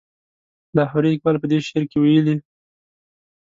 [0.75, 2.35] لاهوري اقبال په دې شعر کې ویلي.